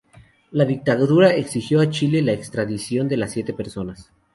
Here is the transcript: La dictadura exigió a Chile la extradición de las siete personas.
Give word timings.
La 0.49 0.65
dictadura 0.65 1.35
exigió 1.35 1.79
a 1.79 1.91
Chile 1.91 2.23
la 2.23 2.31
extradición 2.31 3.07
de 3.07 3.17
las 3.17 3.33
siete 3.33 3.53
personas. 3.53 4.09